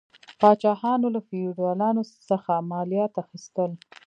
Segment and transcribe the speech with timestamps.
[0.39, 3.71] پاچاهانو له فیوډالانو څخه مالیات اخیستل.